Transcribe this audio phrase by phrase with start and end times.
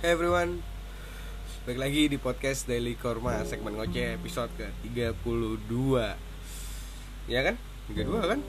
[0.00, 0.64] Hey everyone.
[1.68, 5.28] Balik lagi di podcast Daily Korma Segmen ngoceh episode ke 32
[7.28, 7.60] Ya kan?
[7.92, 8.40] 32 kan?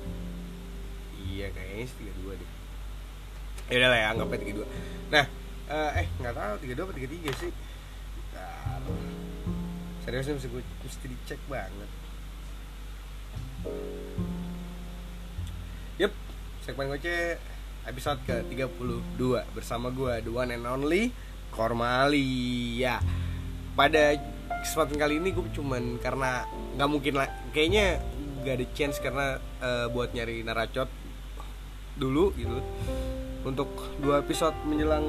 [1.20, 2.50] Iya kayaknya sih 32 deh.
[3.68, 4.64] Ya udah lah ya anggapnya 32
[5.12, 5.26] Nah
[5.68, 7.52] eh, eh nggak tahu 32 apa 33 sih?
[8.16, 8.82] Bentar.
[10.08, 11.92] Seriusnya mesti, gue, mesti dicek banget.
[16.00, 16.16] Yup
[16.64, 17.36] Segmen ngoceh
[17.92, 19.20] episode ke 32
[19.52, 21.12] Bersama gue The one and only
[21.52, 22.98] Kormali ya
[23.76, 24.16] pada
[24.62, 26.46] kesempatan kali ini gue cuman karena
[26.78, 28.00] nggak mungkin lah kayaknya
[28.42, 30.90] nggak ada chance karena uh, buat nyari naracot
[31.98, 32.58] dulu gitu.
[33.42, 35.06] Untuk dua episode menjelang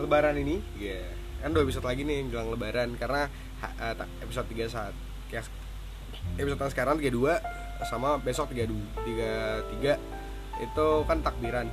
[0.00, 1.06] lebaran ini ya yeah.
[1.44, 3.28] kan dua episode lagi nih menjelang lebaran karena
[3.60, 4.94] uh, episode 3 saat
[5.28, 5.44] kayak
[6.40, 8.72] episode yang sekarang 32 sama besok 32
[9.04, 11.66] 33 itu kan takbiran.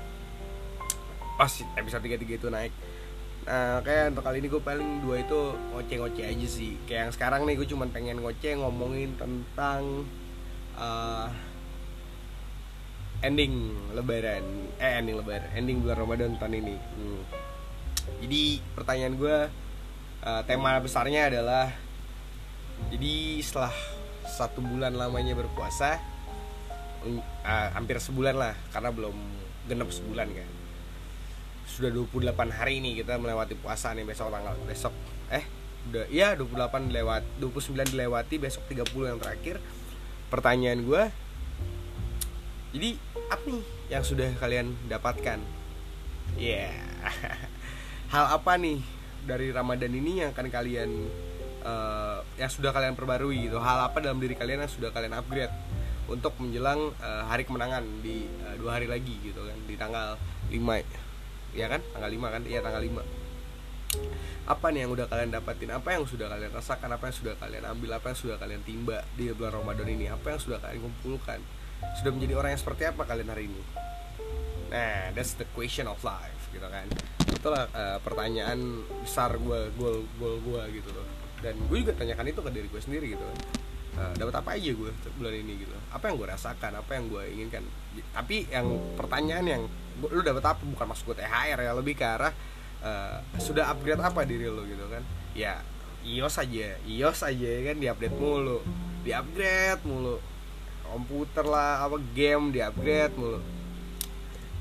[1.39, 2.73] Pas episode 33 itu naik
[3.41, 5.39] Nah, kayak untuk kali ini gue paling dua itu
[5.73, 6.77] ngoceh-ngoceh aja sih.
[6.85, 10.05] Kayak yang sekarang nih gue cuma pengen ngoceh ngomongin tentang
[10.77, 11.27] uh,
[13.25, 14.45] ending Lebaran,
[14.77, 16.75] eh ending Lebaran, ending bulan Ramadan tahun ini.
[16.77, 17.21] Hmm.
[18.21, 19.37] Jadi pertanyaan gue,
[20.21, 21.73] uh, tema besarnya adalah,
[22.93, 23.73] jadi setelah
[24.25, 25.97] satu bulan lamanya berpuasa,
[27.05, 29.17] uh, hampir sebulan lah, karena belum
[29.65, 30.49] genap sebulan kan
[31.71, 34.91] sudah 28 hari ini kita melewati puasa nih besok tanggal besok
[35.31, 35.47] eh
[35.89, 39.55] udah iya 28 lewat 29 dilewati besok 30 yang terakhir.
[40.27, 41.03] Pertanyaan gue
[42.71, 42.95] jadi
[43.27, 45.39] apa nih yang sudah kalian dapatkan?
[46.35, 46.75] Ya yeah.
[48.13, 48.83] hal apa nih
[49.23, 50.89] dari Ramadan ini yang akan kalian
[51.63, 53.57] uh, yang sudah kalian perbarui gitu?
[53.59, 55.51] Hal apa dalam diri kalian yang sudah kalian upgrade
[56.11, 60.19] untuk menjelang uh, hari kemenangan di uh, dua hari lagi gitu kan di tanggal
[60.51, 61.10] 5
[61.55, 61.81] ya kan?
[61.95, 62.41] Tanggal 5 kan?
[62.47, 63.21] Iya tanggal 5
[64.47, 66.89] apa nih yang udah kalian dapatin apa yang sudah kalian rasakan?
[66.95, 67.89] Apa yang sudah kalian ambil?
[67.99, 70.07] Apa yang sudah kalian timba di bulan Ramadan ini?
[70.09, 71.39] Apa yang sudah kalian kumpulkan?
[71.99, 73.61] Sudah menjadi orang yang seperti apa kalian hari ini?
[74.71, 76.87] Nah that's the question of life gitu kan?
[77.31, 81.07] Itulah uh, pertanyaan besar gue goal goal gue gitu loh.
[81.41, 83.37] Dan gue juga tanyakan itu ke diri gue sendiri gitu kan
[83.97, 85.75] uh, dapat apa aja gue bulan ini gitu.
[85.91, 87.63] Apa yang gue rasakan apa yang gue inginkan.
[88.15, 89.63] Tapi yang pertanyaan yang
[89.99, 90.61] lu dapat apa?
[90.63, 92.33] Bukan maksud gue THR ya lebih ke arah
[92.85, 95.03] uh, sudah upgrade apa diri lu gitu kan?
[95.35, 95.63] Ya
[96.01, 98.59] iOS aja iOS aja kan diupdate mulu.
[99.03, 100.17] Diupgrade mulu.
[100.87, 103.39] Komputer lah apa game diupgrade mulu.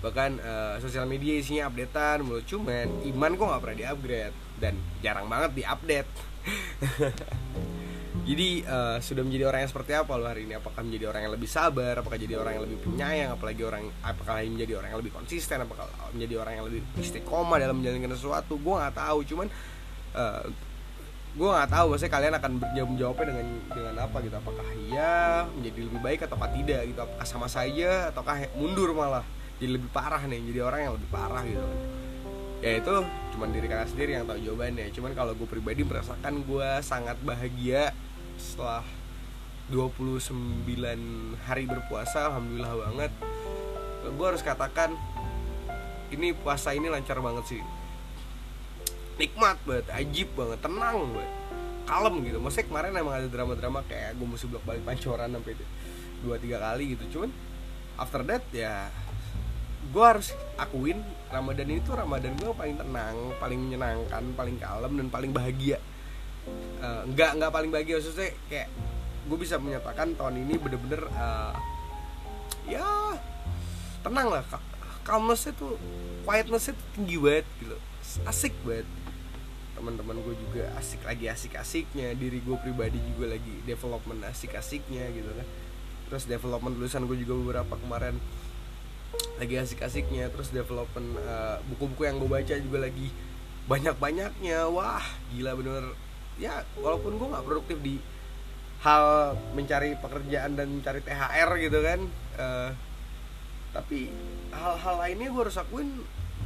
[0.00, 2.40] Bahkan uh, sosial media isinya updatean mulu.
[2.42, 4.36] Cuman iman kok nggak pernah diupgrade.
[4.60, 6.10] Dan jarang banget diupdate
[8.20, 10.54] jadi uh, sudah menjadi orang yang seperti apa lo hari ini?
[10.60, 11.94] Apakah menjadi orang yang lebih sabar?
[11.96, 15.58] Apakah jadi orang yang lebih penyayang apalagi orang apakah menjadi orang yang lebih konsisten?
[15.64, 18.60] Apakah menjadi orang yang lebih istiqomah dalam menjalankan sesuatu?
[18.60, 19.18] Gue nggak tahu.
[19.24, 19.48] Cuman
[20.12, 20.42] uh,
[21.30, 24.36] gue nggak tahu maksudnya kalian akan berjawab jawabnya dengan dengan apa gitu.
[24.36, 25.14] Apakah iya
[25.56, 27.00] menjadi lebih baik atau tidak gitu?
[27.00, 29.24] Apakah sama saja ataukah mundur malah
[29.56, 30.40] jadi lebih parah nih?
[30.44, 31.64] Jadi orang yang lebih parah gitu.
[32.60, 32.94] Ya itu
[33.32, 34.92] cuman diri kalian sendiri yang tahu jawabannya.
[34.92, 37.96] Cuman kalau gue pribadi merasakan gue sangat bahagia
[38.40, 38.82] setelah
[39.68, 40.64] 29
[41.46, 43.12] hari berpuasa alhamdulillah banget
[44.08, 44.96] gue harus katakan
[46.10, 47.62] ini puasa ini lancar banget sih.
[49.20, 51.32] Nikmat banget ajib banget tenang banget
[51.86, 52.38] kalem gitu.
[52.42, 55.54] Maksudnya kemarin emang ada drama-drama kayak gue mesti blok balik pancoran sampai
[56.24, 57.04] dua tiga kali gitu.
[57.14, 57.30] Cuman
[58.00, 58.90] after that ya
[59.90, 60.98] gue harus akuin
[61.30, 65.78] Ramadan ini tuh Ramadan gue paling tenang, paling menyenangkan, paling kalem dan paling bahagia
[66.80, 68.68] uh, nggak nggak paling bahagia maksudnya kayak
[69.30, 71.54] gue bisa menyatakan tahun ini bener-bener uh,
[72.66, 73.14] ya
[74.00, 74.42] tenang lah
[75.04, 75.76] calmness itu
[76.24, 77.76] quietness itu tinggi banget gitu.
[78.28, 78.86] Asik banget.
[79.74, 82.12] Teman-teman gue juga asik lagi asik-asiknya.
[82.14, 85.46] Diri gue pribadi juga lagi development asik-asiknya gitu kan.
[86.10, 88.20] Terus development tulisan gue juga beberapa kemarin
[89.40, 90.28] lagi asik-asiknya.
[90.30, 93.08] Terus development uh, buku-buku yang gue baca juga lagi
[93.66, 94.68] banyak-banyaknya.
[94.68, 95.84] Wah gila bener
[96.36, 97.96] ya walaupun gue nggak produktif di
[98.80, 102.00] hal mencari pekerjaan dan mencari THR gitu kan
[102.40, 102.70] uh,
[103.70, 104.08] tapi
[104.50, 106.00] hal-hal lainnya gue harus akuin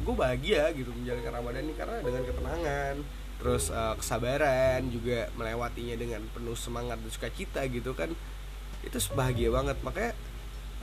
[0.04, 2.94] gue bahagia gitu menjalankan Ramadan ini karena dengan ketenangan
[3.38, 8.10] terus uh, kesabaran juga melewatinya dengan penuh semangat dan sukacita gitu kan
[8.84, 9.76] itu bahagia banget.
[9.80, 10.12] Makanya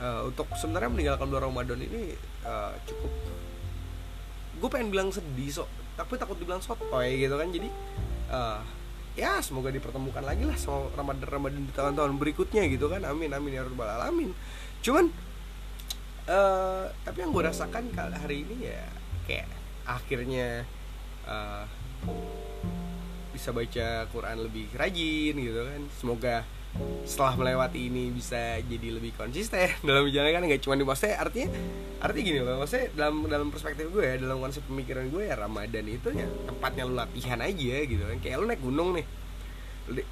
[0.01, 3.11] uh, untuk sebenarnya meninggalkan bulan Ramadan ini uh, cukup.
[4.61, 7.69] Gue pengen bilang sedih sok tapi takut dibilang sotoy gitu kan jadi
[8.31, 8.63] uh,
[9.15, 13.03] ya semoga dipertemukan lagi lah sama Ramadan Ramadan di tahun-tahun berikutnya gitu kan.
[13.03, 14.31] Amin amin ya rabbal alamin.
[14.79, 15.11] Cuman
[16.31, 18.83] uh, tapi yang gue rasakan kali hari ini ya
[19.27, 19.47] kayak
[19.83, 20.63] akhirnya
[21.27, 21.67] uh,
[23.35, 25.81] bisa baca Quran lebih rajin gitu kan.
[25.99, 26.35] Semoga
[27.03, 31.49] setelah melewati ini bisa jadi lebih konsisten dalam menjalankan nggak cuma di maksudnya artinya
[32.01, 35.85] artinya gini loh maksudnya dalam dalam perspektif gue ya dalam konsep pemikiran gue ya Ramadan
[35.85, 38.17] itu ya tempatnya lu latihan aja gitu kan.
[38.21, 39.05] Kayak lu naik gunung nih.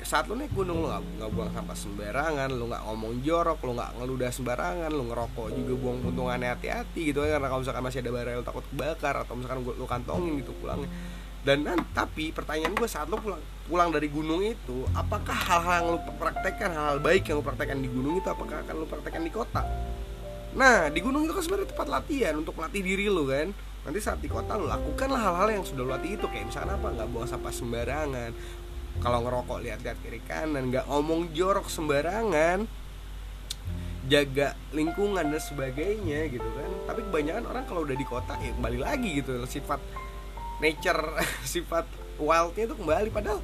[0.03, 3.71] Saat lu naik gunung lu gak, gak buang sampah sembarangan lu nggak ngomong jorok lu
[3.77, 7.99] nggak ngeludah sembarangan lu ngerokok juga buang puntungannya hati-hati gitu kan karena kalau misalkan masih
[8.03, 10.83] ada barel takut kebakar atau misalkan lu kantongin gitu pulang
[11.39, 11.63] dan
[11.95, 13.39] tapi pertanyaan gue saat lo pulang
[13.69, 17.87] pulang dari gunung itu apakah hal-hal yang lo praktekkan hal-hal baik yang lo praktekkan di
[17.87, 19.61] gunung itu apakah akan lo praktekkan di kota?
[20.57, 23.53] Nah di gunung itu kan sebenarnya tempat latihan untuk melatih diri lo kan?
[23.85, 26.87] Nanti saat di kota lo lakukanlah hal-hal yang sudah lo latih itu kayak misalnya apa?
[26.97, 28.31] Nggak buang sampah sembarangan.
[28.99, 30.73] Kalau ngerokok lihat-lihat kiri kanan.
[30.73, 32.67] Nggak ngomong jorok sembarangan.
[34.09, 36.69] Jaga lingkungan dan sebagainya gitu kan?
[36.89, 39.45] Tapi kebanyakan orang kalau udah di kota ya kembali lagi gitu.
[39.45, 39.77] Sifat
[40.59, 41.01] nature
[41.55, 41.87] sifat
[42.19, 43.39] wildnya itu kembali padahal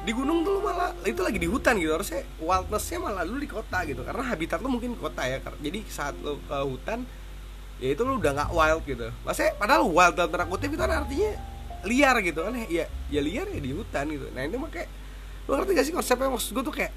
[0.00, 3.84] di gunung tuh malah itu lagi di hutan gitu harusnya wildnessnya malah lu di kota
[3.84, 7.04] gitu karena habitat lu mungkin kota ya jadi saat lu ke hutan
[7.80, 9.08] ya itu lu udah nggak wild gitu.
[9.24, 11.32] Maksudnya padahal wild dalam tanda kutip itu kan artinya
[11.88, 14.28] liar gitu kan ya ya liar ya di hutan gitu.
[14.36, 14.88] Nah ini makanya
[15.48, 16.28] lu ngerti gak sih konsepnya?
[16.28, 16.92] Maksud gue tuh kayak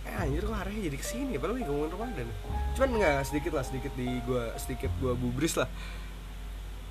[0.00, 2.28] eh anjir kok arahnya jadi ke sini padahal lagi ngomongin Ramadan
[2.72, 5.68] cuman nggak sedikit lah sedikit di gue sedikit gue bubris lah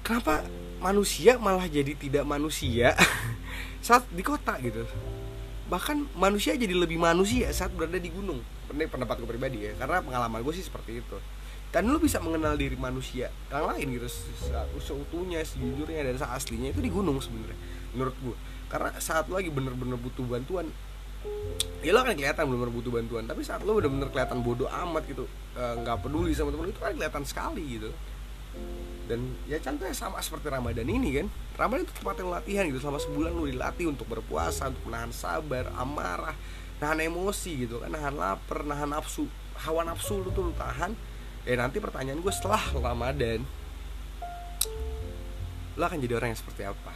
[0.09, 0.41] kenapa
[0.81, 2.97] manusia malah jadi tidak manusia?
[3.85, 4.81] Saat di kota gitu.
[5.69, 8.41] Bahkan manusia jadi lebih manusia saat berada di gunung.
[8.73, 11.17] Ini pendapat gue pribadi ya karena pengalaman gue sih seperti itu.
[11.69, 14.09] Dan lu bisa mengenal diri manusia yang lain gitu
[14.81, 17.53] seutuhnya sejujurnya dan aslinya itu di gunung sebenarnya
[17.93, 18.35] menurut gue
[18.69, 20.65] karena saat lu lagi bener-bener butuh bantuan
[21.85, 23.23] ya lo akan kelihatan bener-bener butuh bantuan.
[23.29, 26.81] Tapi saat lo bener-bener kelihatan bodoh amat gitu eh, nggak e, peduli sama temen itu
[26.81, 27.93] kan kelihatan sekali gitu
[29.09, 31.27] dan ya contohnya sama seperti Ramadan ini kan?
[31.57, 32.77] Ramadan itu tempat yang latihan gitu.
[32.77, 36.37] Selama sebulan lu dilatih untuk berpuasa untuk menahan sabar amarah
[36.77, 37.89] nahan emosi gitu kan.
[37.89, 39.25] Nahan lapar nahan nafsu
[39.65, 40.93] hawa nafsu lu tuh lu tahan.
[41.41, 43.41] Ya nanti pertanyaan gue setelah Ramadan
[45.73, 46.93] lo akan jadi orang yang seperti apa?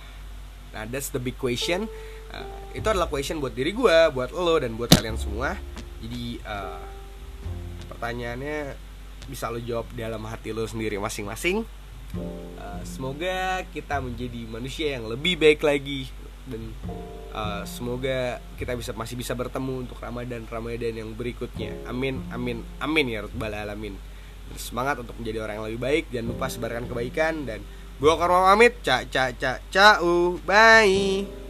[0.77, 1.89] Nah that's the big question.
[2.29, 2.45] Uh,
[2.77, 5.57] itu adalah question buat diri gue buat lo dan buat kalian semua.
[5.97, 6.83] Jadi uh,
[7.89, 8.93] pertanyaannya
[9.27, 11.65] bisa lo jawab dalam hati lo sendiri masing-masing.
[12.13, 16.09] Uh, semoga kita menjadi manusia yang lebih baik lagi.
[16.43, 16.75] Dan
[17.31, 21.73] uh, semoga kita bisa masih bisa bertemu untuk Ramadan Ramadan yang berikutnya.
[21.87, 23.95] Amin amin amin ya rabbal alamin.
[24.59, 26.03] Semangat untuk menjadi orang yang lebih baik.
[26.13, 27.59] Jangan lupa sebarkan kebaikan dan
[27.97, 28.77] gue akan pamit.
[28.85, 29.97] Cak cak cak cak
[30.45, 31.43] bye